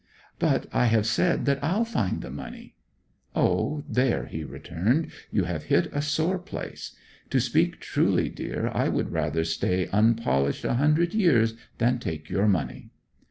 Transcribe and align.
'But 0.39 0.65
I 0.73 0.87
have 0.87 1.05
said 1.05 1.45
that 1.45 1.63
I'll 1.63 1.85
find 1.85 2.23
the 2.23 2.31
money.' 2.31 2.73
'Ah, 3.35 3.81
there,' 3.87 4.25
he 4.25 4.43
returned, 4.43 5.11
'you 5.29 5.43
have 5.43 5.65
hit 5.65 5.91
a 5.93 6.01
sore 6.01 6.39
place. 6.39 6.95
To 7.29 7.39
speak 7.39 7.79
truly, 7.79 8.27
dear, 8.27 8.71
I 8.73 8.89
would 8.89 9.11
rather 9.11 9.43
stay 9.45 9.85
unpolished 9.89 10.65
a 10.65 10.73
hundred 10.73 11.13
years 11.13 11.53
than 11.77 11.99
take 11.99 12.31
your 12.31 12.47
money.' 12.47 12.89